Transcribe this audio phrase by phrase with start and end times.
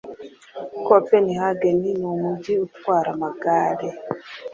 [0.87, 3.89] Copenhagen numujyi utwara amagare.